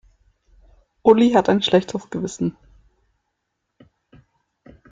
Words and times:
Uli 1.03 1.33
hat 1.33 1.47
ein 1.47 1.61
schlechtes 1.61 2.09
Gewissen. 2.09 2.57